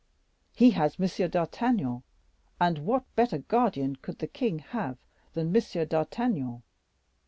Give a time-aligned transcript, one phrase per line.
[0.55, 1.29] He has M.
[1.29, 2.01] d'Artagnan,
[2.59, 4.97] and what better guardian could the king have
[5.33, 5.85] than M.
[5.85, 6.63] d'Artagnan?